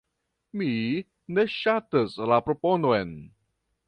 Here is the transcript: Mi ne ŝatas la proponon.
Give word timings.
Mi 0.61 0.69
ne 1.37 1.45
ŝatas 1.55 2.15
la 2.31 2.39
proponon. 2.47 3.13